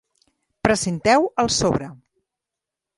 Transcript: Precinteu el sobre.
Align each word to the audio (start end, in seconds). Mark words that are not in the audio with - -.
Precinteu 0.67 1.29
el 1.47 1.53
sobre. 1.59 1.95